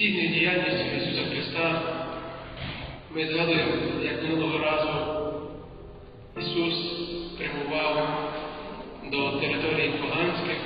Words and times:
місійною 0.00 0.28
діяльністю 0.28 0.96
Ісуса 0.96 1.22
Христа, 1.30 1.82
ми 3.10 3.26
згадуємо, 3.26 3.72
як 4.02 4.22
минулого 4.22 4.58
разу 4.58 4.90
Ісус 6.40 6.74
прямував 7.38 8.18
до 9.12 9.30
території 9.30 9.90
поганських, 9.90 10.56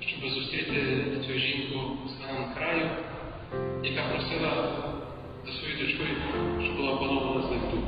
щоб 0.00 0.30
зустріти 0.30 1.02
цю 1.26 1.38
жінку 1.38 1.80
з 2.08 2.26
Канан 2.26 2.54
краю, 2.54 2.90
яка 3.82 4.02
просила 4.02 4.74
за 5.46 5.52
свою 5.52 5.76
дочкою, 5.78 6.16
щоб 6.62 6.76
була 6.76 6.96
поновлена 6.96 7.42
з 7.42 7.48
духом. 7.50 7.84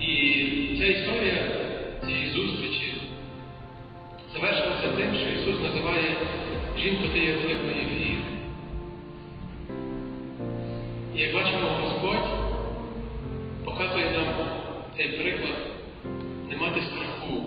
І 0.00 0.76
ця 0.78 0.86
історія 0.86 1.48
цієї 2.06 2.30
зустрічі 2.30 2.92
завершилася 4.34 4.88
тим, 4.96 5.14
що 5.14 5.28
Ісус 5.28 5.62
називає 5.62 6.16
жінку 6.78 7.08
тієї 7.08 7.32
великої 7.32 7.71
бачимо, 11.32 11.68
Господь 11.82 12.28
показує 13.64 14.10
нам 14.10 14.46
цей 14.96 15.08
приклад 15.08 15.56
не 16.50 16.56
мати 16.56 16.80
страху, 16.82 17.42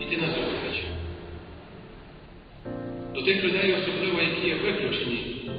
йти 0.00 0.16
на 0.16 0.26
зустріч. 0.26 0.84
До 3.14 3.22
тих 3.22 3.44
людей, 3.44 3.74
особливо, 3.74 4.20
які 4.20 4.48
є 4.48 4.54
виключені, 4.54 5.50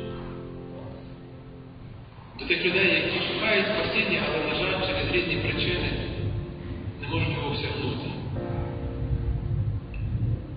до 2.40 2.46
тих 2.46 2.66
людей, 2.66 2.88
які 2.88 3.28
шукають 3.34 3.66
спасіння, 3.66 4.24
але, 4.28 4.48
на 4.48 4.56
жаль, 4.56 4.88
через 4.88 5.12
різні 5.12 5.36
причини 5.36 5.92
не 7.02 7.08
можуть 7.08 7.30
його 7.30 7.52
осягнути. 7.52 8.10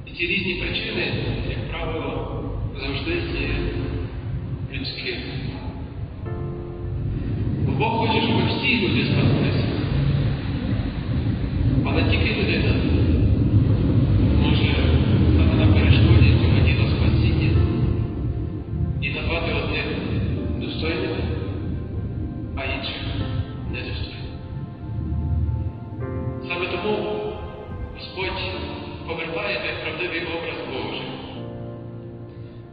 І 0.07 0.11
ці 0.11 0.27
різні 0.27 0.55
причини, 0.55 1.25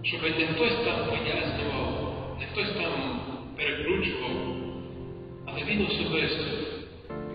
щоб 0.10 0.22
не 0.22 0.48
хтось 0.48 0.86
там 0.86 1.06
пояснював, 1.06 2.16
не 2.40 2.46
хтось 2.46 2.74
там 2.74 3.20
перекручував, 3.58 4.32
але 5.46 5.64
він 5.64 5.86
особисто 5.86 6.44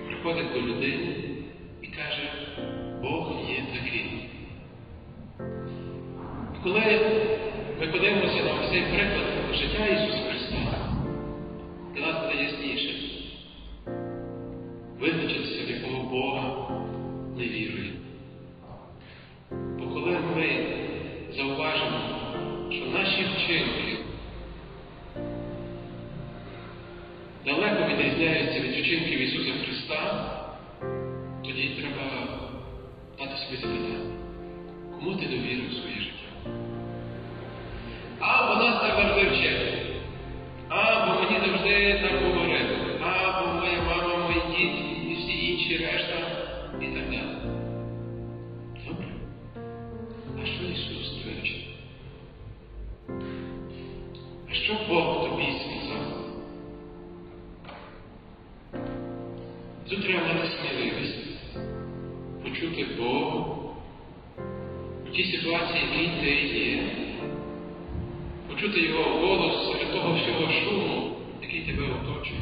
приходить 0.07 0.53
до 0.53 0.61
людини 0.61 1.15
і 1.83 1.87
каже, 1.87 2.33
Бог 3.03 3.33
є 3.49 3.65
такий. 3.75 4.29
І 6.55 6.63
коли 6.63 6.81
ми 7.81 7.87
подивимося 7.87 8.45
на 8.45 8.69
цей 8.71 8.83
приклад 8.83 9.55
життя 9.55 9.87
Ісуса 9.87 10.24
наші 23.55 23.71
вчинки 23.71 23.99
далеко 27.47 27.89
відрізняються 27.89 28.61
від 28.61 28.73
вчинків 28.73 29.21
Ісуса 29.21 29.51
Христа, 29.65 30.31
тоді 30.31 30.44
що 54.55 54.77
Бог 54.89 55.31
тобі 55.31 55.47
сказав? 55.61 56.25
Тут 59.89 60.07
треба 60.07 60.35
мати 60.35 60.49
сміливість 60.49 61.25
почути 62.43 62.87
Бога 62.99 63.47
у 65.07 65.11
тій 65.11 65.25
ситуації, 65.25 65.85
в 65.85 66.01
якій 66.01 66.21
ти 66.21 66.59
є, 66.59 66.83
почути 68.49 68.81
Його 68.81 69.03
голос 69.03 69.67
серед 69.67 69.93
того 69.93 70.15
всього 70.15 70.53
шуму, 70.53 71.17
який 71.43 71.61
тебе 71.61 71.83
оточує, 71.83 72.41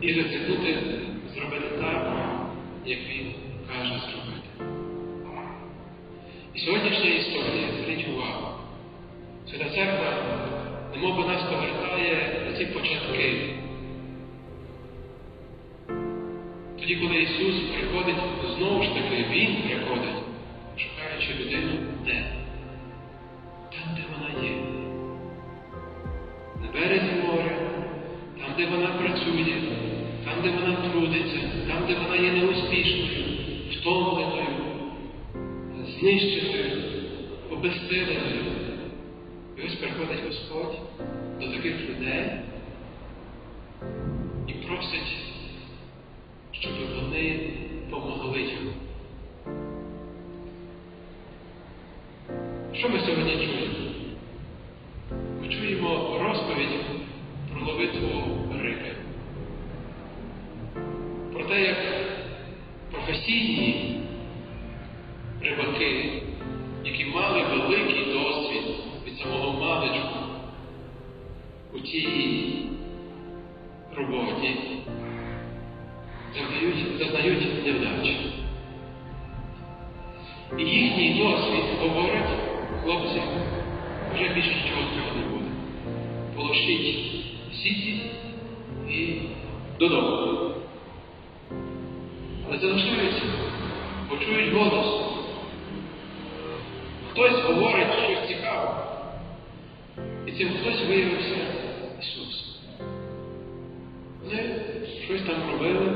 і 0.00 0.12
ризикнути 0.12 0.78
зробити 1.34 1.68
так, 1.80 2.12
як 2.86 2.98
Він 2.98 3.32
каже 3.68 4.00
зробити. 4.00 4.74
І 6.54 6.58
сьогоднішня 6.58 7.10
історія, 7.10 7.68
зверніть 7.76 8.08
увагу, 8.08 8.46
Свята 9.50 9.70
Церква, 9.74 10.53
немов 10.94 11.28
нас 11.28 11.42
повертає 11.42 12.42
на 12.46 12.58
ці 12.58 12.66
початки. 12.66 13.54
Тоді, 16.80 16.96
коли 16.96 17.16
Ісус 17.16 17.54
приходить, 17.60 18.16
знову 18.56 18.82
ж 18.82 18.88
таки 18.88 19.24
Він 19.30 19.56
приходить, 19.56 20.22
шукаючи 20.76 21.34
людину 21.40 21.72
де? 22.06 22.24
Там, 23.70 23.94
де 23.96 24.02
вона 24.12 24.48
є. 24.48 24.56
На 26.62 26.72
березі 26.72 27.12
моря, 27.26 27.56
там, 28.40 28.54
де 28.58 28.66
вона 28.66 28.86
працює, 28.86 29.54
там, 30.24 30.34
де 30.42 30.50
вона 30.50 30.76
трудиться, 30.76 31.38
там, 31.68 31.86
де 31.88 31.94
вона 31.94 32.16
є 32.16 32.32
неуспішною, 32.32 33.24
втомленою, 33.72 34.46
знищеною, 35.98 36.82
обезсиленою. 37.50 38.63
І 39.56 39.66
ось 39.66 39.74
приходить 39.74 40.26
Господь 40.26 40.78
до 41.40 41.46
таких 41.46 41.88
людей 41.88 42.30
і 44.46 44.52
просить 44.52 45.24
щоб 46.64 46.72
вони 47.02 47.40
помогли 47.90 48.40
йому. 48.40 48.72
Що 52.74 52.88
ми 52.88 53.00
сьогодні 53.00 53.32
чуємо? 53.32 53.74
Ми 55.42 55.48
чуємо 55.48 56.18
розповідь 56.22 56.80
про 57.52 57.66
ловитву 57.66 58.38
риби. 58.62 58.92
Про 61.32 61.44
те, 61.44 61.60
як 61.60 61.76
професійні 62.92 64.00
рибаки, 65.42 66.22
які 66.84 67.04
мали 67.04 67.44
великий 67.44 67.93
у 73.92 73.96
роботі, 73.96 74.56
зазнають 76.98 77.66
невдачі. 77.66 78.16
І 80.58 80.62
їхній 80.62 81.24
досвід 81.24 81.64
говорить, 81.80 82.24
хлопці, 82.82 83.22
вже 84.14 84.34
більше 84.34 84.48
нічого 84.48 84.82
треба 84.94 85.20
не 85.20 85.26
буде. 85.26 85.50
Полощіть 86.36 87.24
сіті 87.62 88.00
і 88.90 89.20
додому. 89.78 90.50
Але 92.48 92.58
залишаються, 92.58 93.22
почують 94.08 94.54
голос. 94.54 95.02
Хтось 97.10 97.42
говорить 97.42 97.92
щось 97.92 98.28
цікаве. 98.28 98.74
І 100.26 100.32
цим 100.32 100.48
хтось 100.48 100.86
виявився 100.88 101.63
Ісус. 102.04 102.58
Вони 104.24 104.54
щось 105.04 105.22
там 105.22 105.50
робили, 105.52 105.94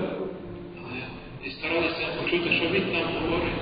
але 0.79 1.01
і 1.45 1.51
старалися 1.51 2.07
почути, 2.23 2.53
що 2.53 2.69
він 2.69 2.83
там 2.83 3.23
говорить. 3.23 3.53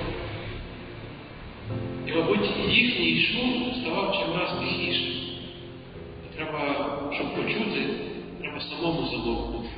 І, 2.07 2.11
мабуть, 2.11 2.49
їхній 2.69 3.21
шум 3.21 3.73
ставав 3.81 4.19
чимраз 4.19 4.59
тихішим. 4.59 5.13
Треба, 6.35 6.89
щоб 7.15 7.35
почути, 7.35 7.85
треба 8.41 8.59
самому 8.59 9.07
замовкнути, 9.07 9.69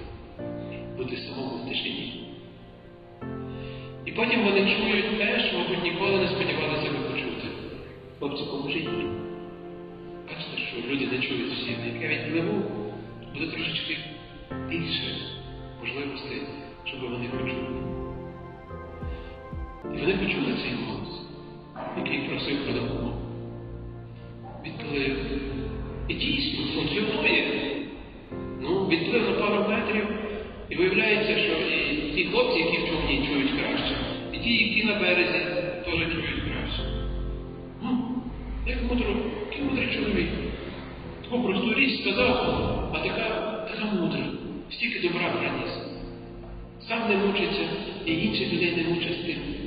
бути 0.98 1.18
самому 1.18 1.63
в 1.63 1.69
тишині. 1.69 2.24
І 4.06 4.12
потім 4.12 4.44
вони 4.44 4.75
чують 4.75 5.18
те, 5.18 5.39
що, 5.39 5.57
мабуть, 5.57 5.83
ніколи 5.83 6.18
не 6.18 6.27
сподівалися 6.27 6.89
би 6.92 7.10
почути. 7.12 7.48
Хлопці, 8.19 8.44
поможіть 8.44 8.86
мені. 8.86 9.29
Що 10.69 10.77
люди 10.89 11.06
не 11.06 11.19
чують 11.19 11.54
всі, 11.54 11.77
на 11.77 11.86
яке 11.86 12.07
відпливу 12.07 12.62
буде 13.33 13.48
трошечки 13.48 13.98
більше 14.69 15.16
можливостей, 15.80 16.42
щоб 16.86 17.00
вони 17.01 17.27
почули. 17.27 17.68
І 19.95 20.00
вони 20.00 20.13
почули 20.13 20.56
цей 20.62 20.74
голос, 20.74 21.21
який 21.98 22.19
просив 22.19 22.63
про 22.63 22.74
допомогу. 22.74 23.21
Відплив. 24.66 25.18
І 26.07 26.13
дійсно 26.13 26.66
функціонує. 26.75 27.45
Ну, 28.62 28.88
відплив 28.88 29.21
на 29.21 29.31
пару 29.31 29.69
метрів, 29.69 30.07
і 30.69 30.75
виявляється, 30.75 31.39
що 31.39 31.54
і 31.54 32.12
ті 32.16 32.25
хлопці, 32.25 32.60
які 32.60 32.77
в 32.77 32.88
човні 32.88 33.27
чують 33.27 33.51
краще, 33.51 33.95
і 34.33 34.38
ті, 34.38 34.66
які 34.66 34.83
на 34.83 34.95
березі, 34.95 35.39
теж 35.86 36.13
чують 36.13 36.39
як 38.69 38.83
мудро, 38.83 39.16
який 39.50 39.63
мудрий 39.63 39.95
чоловік. 39.95 40.30
Таку 41.24 41.44
просту 41.44 41.74
річ 41.74 42.01
сказав, 42.01 42.92
а 42.94 43.00
така, 43.00 43.30
така 43.71 43.86
мудра, 43.86 44.25
стільки 44.71 45.07
добра 45.07 45.30
приніс. 45.30 45.71
Сам 46.88 47.10
не 47.10 47.18
мучиться, 47.18 47.62
і 48.06 48.25
інших 48.25 48.54
людей 48.54 48.75
не 48.75 48.94
мучать 48.94 49.25
тим. 49.25 49.59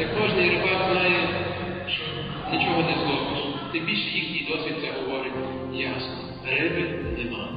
Як 0.00 0.18
кожний 0.20 0.50
рибак 0.50 0.92
знає, 0.92 1.28
що 1.88 2.02
нічого 2.52 2.82
не 2.82 2.94
зловиш. 2.94 3.44
Тим 3.72 3.84
більше 3.84 4.08
їхній 4.08 4.46
досвід 4.50 4.74
це 4.80 5.00
говорить 5.00 5.32
ясно. 5.74 6.14
Риби 6.46 6.88
нема. 7.18 7.48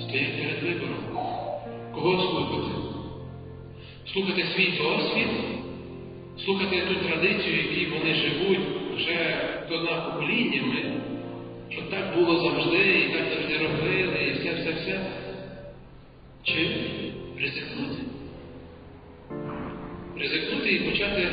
Стоять 0.00 0.36
перед 0.36 0.62
вибором. 0.62 1.04
Кого 1.94 2.22
слухати? 2.22 2.80
Слухати 4.12 4.44
свій 4.54 4.78
досвід, 4.78 5.28
слухати 6.44 6.82
ту 6.88 6.94
традицію, 6.94 7.54
в 7.54 7.66
якій 7.66 7.86
вони 7.86 8.14
живуть 8.14 8.60
вже 8.96 9.36
двома 9.68 10.00
поколіннями, 10.00 11.00
що 11.70 11.82
так 11.82 12.14
було 12.16 12.40
завжди, 12.40 13.00
і 13.00 13.08
так 13.08 13.24
завжди 13.34 13.58
робили, 13.58 14.24
і 14.24 14.32
все-все-все. 14.32 15.00
Чи 16.42 16.79
Ризикнути 20.20 20.72
і 20.72 20.78
почати 20.78 21.28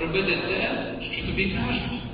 робити 0.00 0.38
те, 0.48 0.70
що 1.12 1.26
тобі 1.26 1.50
кажуть. 1.50 2.07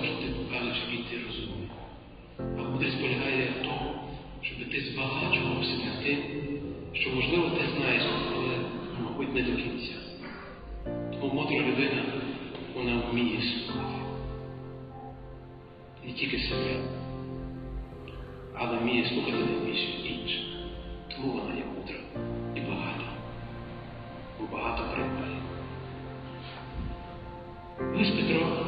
Не 0.00 0.08
ти 0.08 0.32
показуєш, 0.32 0.78
який 0.90 1.04
ти 1.04 1.26
розумний, 1.26 1.68
а 2.38 2.70
мудрість 2.70 3.00
полягає 3.00 3.48
в 3.50 3.62
тому, 3.62 3.94
щоб 4.42 4.70
ти 4.70 4.80
збагачувався 4.80 5.72
над 5.84 6.04
тим, 6.04 6.18
що, 6.92 7.10
можливо, 7.10 7.50
ти 7.50 7.64
знаєш, 7.76 8.02
але, 8.36 8.58
мабуть, 9.04 9.34
не 9.34 9.42
до 9.42 9.56
кінця. 9.62 9.94
Тому 11.12 11.34
мудра 11.34 11.56
людина, 11.56 12.02
вона 12.74 13.02
вміє 13.10 13.40
слухати. 13.42 13.98
Не 16.06 16.12
тільки 16.12 16.38
себе, 16.38 16.80
але 18.54 18.78
вміє 18.78 19.04
слухати 19.04 19.36
найбільше 19.44 19.88
інших. 20.04 20.40
Тому 21.08 21.32
вона 21.32 21.54
є 21.54 21.64
мудра 21.76 22.24
і 22.54 22.60
багата, 22.60 23.04
бо 24.40 24.56
багато 24.56 24.84
приймає. 24.94 25.38
Ось 28.00 28.10
Петро 28.10 28.67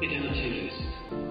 іде 0.00 0.20
на 0.20 0.34
цей 0.34 0.52
ризик. 0.52 1.27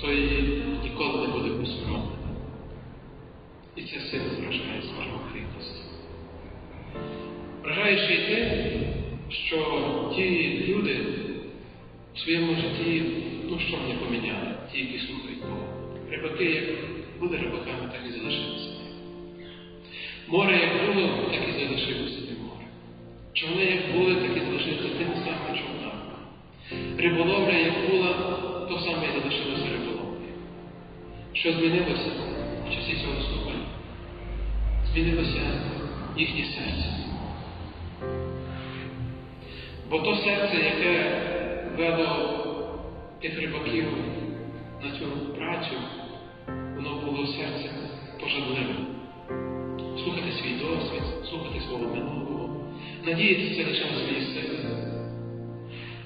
Той 0.00 0.42
ніколи 0.82 1.26
не 1.26 1.32
буде 1.32 1.50
посоромлений. 1.50 2.16
І 3.76 3.82
це 3.82 4.00
сильно 4.00 4.24
вражає 4.24 4.82
свого 4.82 5.20
хитрості. 5.32 5.80
Вражає 7.62 7.98
ще 7.98 8.14
й 8.14 8.26
те, 8.26 8.70
що 9.30 10.12
ті 10.16 10.64
люди 10.68 10.96
в 12.14 12.18
своєму 12.18 12.54
житті, 12.54 13.02
ну 13.50 13.58
що 13.58 13.76
вони 13.76 13.94
поміняли, 13.94 14.54
ті, 14.72 14.78
які 14.78 14.98
слухають 14.98 15.40
Бога. 15.40 15.66
Рибаки, 16.10 16.44
як 16.44 16.64
були 17.20 17.36
рибаками, 17.36 17.90
так 17.92 18.00
і 18.08 18.12
залишилися. 18.12 18.70
Море 20.28 20.58
як 20.60 20.94
було, 20.94 21.08
так 21.32 21.48
і 21.48 21.52
залишилося 21.52 22.20
тим 22.26 22.36
море. 22.44 22.66
Човни 23.32 23.64
як 23.64 23.96
були, 23.96 24.14
так 24.14 24.36
і 24.36 24.40
залишилися 24.40 24.88
тим 24.98 25.08
самим 25.08 25.58
човнами. 25.58 25.96
Риболовля 26.98 27.52
як 27.52 27.90
була, 27.90 28.35
Що 31.46 31.52
змінилося 31.52 32.10
в 32.68 32.74
часі 32.74 32.96
цього 33.02 33.20
слухання? 33.20 33.64
Змінилося 34.92 35.40
їхнє 36.16 36.44
серце. 36.44 36.88
Бо 39.90 39.98
то 39.98 40.16
серце, 40.16 40.56
яке 40.56 41.22
вело 41.76 42.38
тих 43.22 43.40
рибаків 43.40 43.84
на 44.84 44.98
цю 44.98 45.06
працю, 45.36 45.76
воно 46.46 47.02
було 47.04 47.26
серцем 47.26 47.72
пожадливим. 48.20 48.86
Слухати 50.04 50.32
свій 50.32 50.54
досвід, 50.54 51.02
слухати 51.30 51.60
свого 51.60 51.94
минулого, 51.94 52.64
надіятися 53.04 53.68
лише 53.68 53.84
на 53.84 53.98
свої 53.98 54.20
сили. 54.20 54.58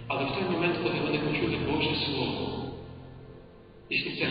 Але 0.07 0.25
в 0.25 0.35
той 0.35 0.45
момент, 0.45 0.77
коли 0.83 1.01
вони 1.01 1.19
почули 1.19 1.57
Боже 1.57 1.95
Слово, 1.95 2.65
їхнє 3.91 4.13
серце 4.13 4.30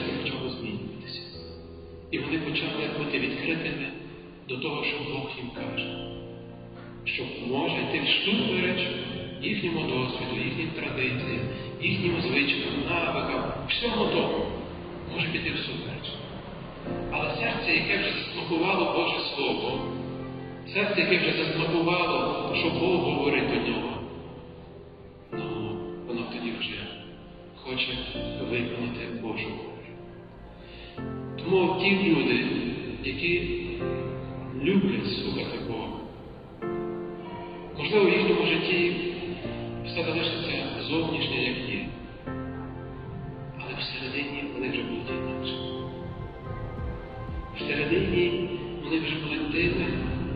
почали 2.49 2.89
бути 2.97 3.19
відкритими 3.19 3.87
до 4.49 4.57
того, 4.57 4.83
що 4.83 4.97
Бог 4.97 5.31
їм 5.37 5.49
каже, 5.55 5.87
що 7.05 7.23
може 7.47 7.75
йти 7.75 8.01
всупереч 8.05 8.87
їхньому 9.41 9.79
досвіду, 9.79 10.35
їхнім 10.45 10.69
традиціям, 10.69 11.41
їхнім 11.81 12.21
звичкам, 12.21 12.73
навикам, 12.89 13.53
всьому 13.69 14.05
тому 14.05 14.45
може 15.13 15.27
піти 15.27 15.51
всупереч. 15.51 16.09
Але 17.11 17.35
серце, 17.35 17.71
яке 17.71 17.97
вже 17.97 18.11
засмакувало 18.11 18.93
Боже 18.93 19.19
Слово, 19.35 19.79
серце, 20.73 21.01
яке 21.01 21.17
вже 21.17 21.43
засмакувало, 21.43 22.55
що 22.55 22.69
Бог 22.69 23.01
говорить 23.01 23.49
до 23.49 23.69
нього, 23.69 23.93
ну, 25.31 25.77
воно 26.07 26.21
тоді 26.33 26.51
вже 26.59 26.87
хоче 27.63 27.97
виконати 28.49 29.21
Божу 29.21 29.49
волю. 29.49 29.69
Тому 31.49 31.79
ті 31.79 32.09
люди, 32.09 32.45
які 33.03 33.41
люблять 34.63 35.07
слухати 35.07 35.59
Бога, 35.67 35.87
можливо, 37.77 38.05
в 38.05 38.09
їхньому 38.09 38.45
житті 38.45 38.95
все 39.85 40.03
залишиться 40.03 40.83
зовнішнє, 40.89 41.43
як 41.43 41.69
є, 41.69 41.85
але 43.57 43.73
всередині 43.79 44.43
вони 44.53 44.69
вже 44.69 44.81
будуть 44.83 45.09
інакше. 45.09 45.53
Всередині 47.55 48.49
вони 48.83 48.99
вже 48.99 49.15
були 49.15 49.37
тими, 49.37 49.85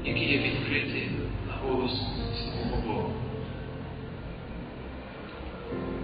які 0.06 0.26
є 0.26 0.38
відкриті 0.38 1.10
на 1.48 1.54
голос 1.54 2.02
самого 2.44 2.82
Бога. 2.88 3.10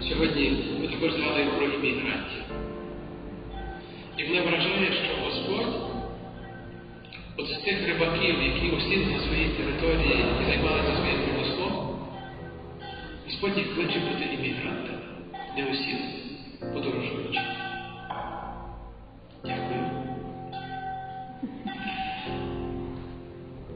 Сьогодні 0.09 0.63
ми 0.81 0.87
також 0.87 1.11
згадуємо 1.11 1.51
про 1.51 1.65
іммігрантів. 1.65 2.43
І 4.19 4.23
мене 4.23 4.41
вражає, 4.41 4.91
рибаків, 7.99 8.43
які 8.43 8.75
осіли 8.75 9.05
на 9.05 9.19
своїй 9.19 9.49
території 9.49 10.25
і 10.41 10.45
займалися 10.45 10.95
своїм 10.95 11.21
промислом, 11.21 11.99
Господь 13.25 13.57
їх 13.57 13.75
кличе 13.75 13.99
бути 13.99 14.25
іммігрантами, 14.33 14.99
не 15.57 15.63
осіли, 15.71 15.99
подорожуючи. 16.73 17.39
Дякую. 19.43 19.79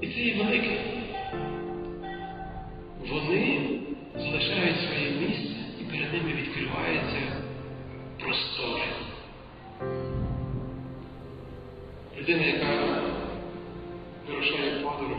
І 0.02 0.08
це 0.08 0.20
є 0.20 0.36
велике. 0.44 0.78
Вони 3.10 3.70
залишають 4.16 4.78
своє 4.80 5.12
місце 5.12 5.56
і 5.82 5.84
перед 5.84 6.14
ними 6.14 6.34
відкриваються 6.34 7.22
простори. 8.20 8.84
Людина, 12.18 12.46
яка 12.46 12.73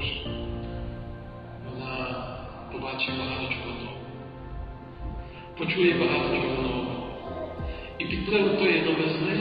подорож, 0.04 0.26
вона 1.70 2.26
побачить 2.72 3.18
багато 3.18 3.54
чого 3.54 3.74
нового, 3.74 3.96
почує 5.58 5.94
багато 5.94 6.36
чого 6.36 6.62
нового. 6.62 7.06
І 7.98 8.04
під 8.04 8.22
впливом 8.22 8.56
тої 8.56 8.82
новизни 8.82 9.40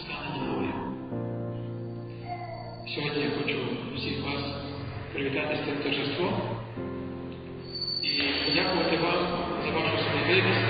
стане 0.00 0.46
новою. 0.46 0.72
Сьогодні 2.94 3.22
я 3.22 3.30
хочу 3.30 3.58
всіх 3.96 4.24
вас 4.24 4.42
привітати 5.12 5.56
з 5.56 5.66
цим 5.66 5.76
торжеством 5.82 6.34
і 8.02 8.22
подякувати 8.46 8.96
вам 8.96 9.26
за 9.64 9.70
вашу 9.70 9.98
сміливість 9.98 10.66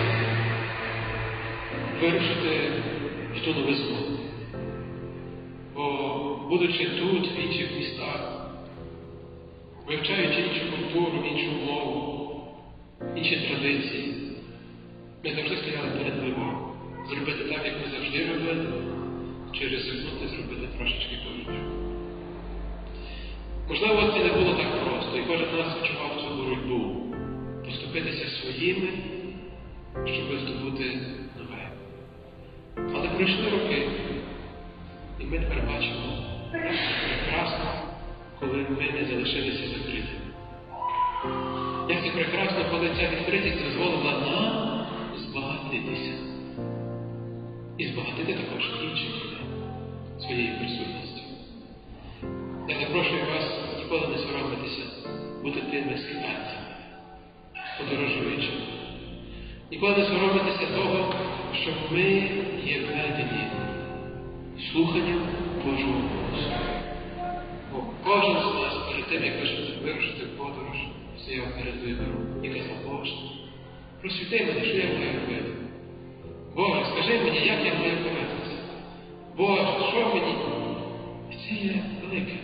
вирушити 2.00 2.72
в 3.36 3.44
ту 3.44 3.54
новизну. 3.54 3.96
Бо, 5.74 6.46
будучи 6.50 6.84
тут, 6.84 7.32
в 7.32 7.40
інших 7.40 7.78
містах, 7.78 8.41
вивчаючи 9.92 10.40
іншу 10.40 10.76
культуру, 10.76 11.24
іншу 11.26 11.50
мову, 11.66 12.40
інші 13.16 13.36
традиції, 13.36 14.14
ми 15.24 15.34
завжди 15.34 15.56
стояли 15.56 15.90
перед 15.90 16.14
вибором. 16.14 16.72
Зробити 17.10 17.44
так, 17.44 17.66
як 17.66 17.74
ми 17.80 17.92
завжди 17.92 18.26
робили, 18.26 18.66
чи 19.52 19.68
ризикнути 19.68 20.28
зробити 20.28 20.68
трошечки 20.78 21.18
по-іншому. 21.24 21.70
Можливо, 23.68 24.12
це 24.12 24.24
не 24.24 24.32
було 24.32 24.54
так 24.54 24.84
просто, 24.84 25.18
і 25.18 25.22
кожен 25.22 25.56
нас 25.56 25.76
відчував 25.82 26.20
цю 26.20 26.42
боротьбу 26.42 27.06
поступитися 27.64 28.28
своїми, 28.28 28.88
щоб 30.06 30.38
здобути 30.38 30.98
нове. 31.38 31.70
Але 32.94 33.08
пройшли 33.08 33.50
роки, 33.50 33.88
і 35.20 35.24
ми 35.24 35.38
тепер 35.38 35.62
бачимо, 35.68 36.24
прекрасно, 36.50 37.91
коли 38.42 38.66
ми 38.70 39.00
не 39.00 39.04
залишилися 39.10 39.68
закритими. 39.68 40.22
Як 41.88 42.04
це 42.04 42.10
прекрасно, 42.10 42.64
коли 42.70 42.88
ця 42.88 43.10
відкритість 43.10 43.64
дозволила 43.64 44.12
нам 44.20 44.86
збагатитися. 45.16 46.12
І 47.78 47.86
збагатити 47.86 48.32
також 48.34 48.70
інших 48.82 49.24
людей 49.24 49.46
своєю 50.20 50.58
присутністю. 50.58 51.22
Я 52.68 52.80
запрошую 52.80 53.22
вас 53.34 53.44
ніколи 53.78 54.06
не 54.06 54.18
соромитися 54.18 54.82
бути 55.42 55.60
тими 55.60 55.98
скитальцями, 55.98 56.72
подорожуючими. 57.78 58.60
Ніколи 59.70 59.96
не 59.96 60.04
соромитися 60.04 60.66
того, 60.76 61.14
що 61.62 61.70
ми 61.90 62.02
є 62.64 62.80
введені 62.80 63.44
слуханням 64.72 65.20
Божого 65.64 65.92
голосу. 65.92 66.81
Бо 67.72 67.84
кожен 68.04 68.32
з 68.32 68.54
нас 68.54 68.74
перед 68.88 69.06
тим, 69.08 69.24
як 69.24 69.34
вирушити 69.84 70.26
подорож, 70.36 70.78
стояв 71.18 71.44
перед 71.54 71.74
вибором 71.84 72.44
і 72.44 72.48
казав, 72.48 72.76
Боже, 72.86 73.12
просвіти 74.00 74.44
мене, 74.46 74.64
що 74.64 74.76
я 74.76 74.84
маю 74.84 75.20
робити. 75.20 75.52
Боже, 76.56 76.84
скажи 76.92 77.20
мені, 77.24 77.46
як 77.46 77.66
я 77.66 77.74
маю 77.74 77.96
поводитися. 77.96 78.58
Боже, 79.36 79.66
що 79.90 80.14
мені? 80.14 80.34
І 81.30 81.34
це 81.34 81.64
є 81.64 81.84
велике. 82.02 82.36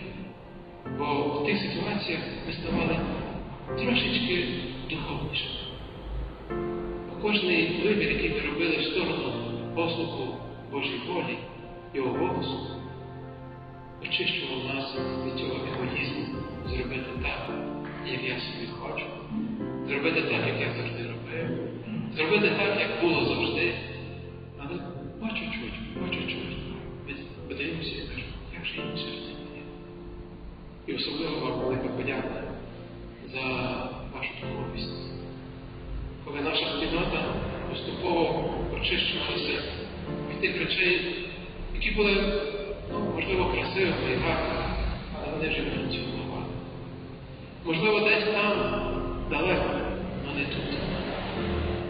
Бо 0.97 1.05
в 1.05 1.45
тих 1.45 1.57
ситуаціях 1.57 2.21
ми 2.47 2.53
ставали 2.53 2.99
трошечки 3.77 4.47
духовнішими. 4.89 5.59
Кожний 7.21 7.81
вибір, 7.83 8.11
який 8.11 8.29
ми 8.29 8.41
робили 8.49 8.77
в 8.77 8.83
сторону 8.83 9.33
послуху 9.75 10.35
Божої 10.71 11.01
волі, 11.07 11.37
Його 11.93 12.09
голосу, 12.09 12.57
очищував 14.03 14.75
нас 14.75 14.95
від 15.25 15.39
цього 15.39 15.55
егоїзму, 15.67 16.25
зробити 16.65 17.09
так, 17.23 17.49
як 18.05 18.23
я 18.23 18.39
собі 18.39 18.67
хочу, 18.79 19.05
зробити 19.87 20.21
так, 20.21 20.47
як 20.47 20.61
я 20.61 20.73
завжди 20.73 21.03
робив, 21.03 21.59
зробити 22.15 22.49
так, 22.57 22.79
як 22.79 23.01
було 23.01 23.25
завжди. 23.25 23.73
Але 24.57 24.79
по 25.19 25.27
чуть-чуть, 25.27 25.93
по 25.99 26.15
чуть-чуть. 26.15 26.57
Ми 27.07 27.13
подивимося 27.47 27.95
і 27.95 28.07
кажемо, 28.07 28.33
як 28.53 28.65
же 28.65 28.81
інше 28.91 29.05
цьому. 29.05 29.39
І 30.87 30.93
особливо 30.93 31.39
вам 31.39 31.59
велика 31.59 31.87
подяка 31.87 32.43
за 33.33 33.41
вашу 34.13 34.29
духовність. 34.41 35.09
Коли 36.25 36.41
наша 36.41 36.65
спільнота 36.77 37.35
поступово 37.69 38.53
очищувалася 38.73 39.63
від 40.29 40.41
тих 40.41 40.59
речей, 40.59 41.15
які 41.75 41.91
були, 41.91 42.41
ну, 42.91 42.99
можливо, 43.15 43.45
красивими 43.45 44.11
і 44.11 44.17
але 45.15 45.33
вони 45.35 45.49
вже 45.49 45.61
не 45.61 45.71
функціонували. 45.71 46.45
Можливо, 47.65 47.99
десь 47.99 48.23
там 48.23 48.57
далеко, 49.29 49.69
але 50.25 50.39
не 50.39 50.45
тут. 50.45 50.77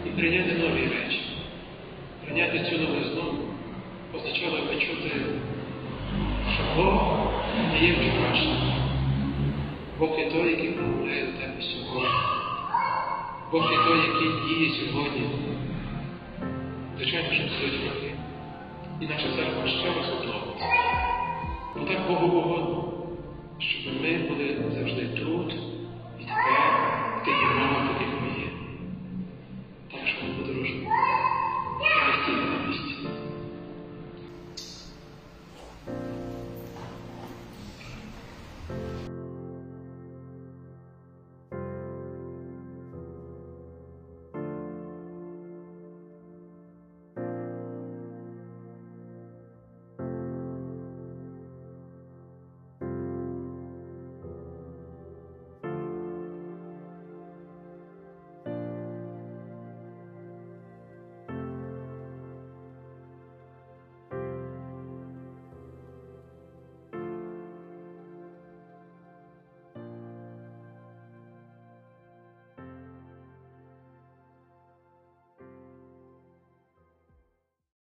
І 0.06 0.08
прийняти 0.08 0.52
нові 0.52 0.82
речі. 0.82 1.20
Прийняти 2.24 2.58
цю 2.58 2.78
новизну 2.78 3.22
означало 4.14 4.66
почути, 4.66 5.10
що 6.54 6.62
Бог 6.76 7.18
не 7.72 7.86
є 7.86 7.92
вчорашнім. 7.92 8.56
Бог 9.98 10.18
є 10.18 10.30
той, 10.30 10.50
який 10.50 10.70
промовляє 10.70 11.26
до 11.26 11.32
тебе 11.32 11.62
сьогодні. 11.62 12.08
Бог 13.52 13.72
є 13.72 13.78
той, 13.78 13.98
який 13.98 14.28
діє 14.48 14.70
сьогодні. 14.70 15.28
Звичайно, 16.96 17.28
що 17.34 17.42
це 17.42 17.64
роки. 17.64 18.14
І 19.00 19.06
наша 19.06 19.36
церква 19.36 19.68
ще 19.68 19.86
раз 19.86 20.12
обновиться. 20.12 20.89
Бо 21.76 21.84
так 21.84 22.08
Богу 22.08 22.30
погодно, 22.30 22.84
щоб 23.58 23.94
ми 24.02 24.18
були 24.18 24.56
завжди 24.74 25.08
тут 25.08 25.54
і 26.20 26.22
тепер, 26.22 27.22
де 27.24 27.30
є 27.30 27.46
мама. 27.60 27.79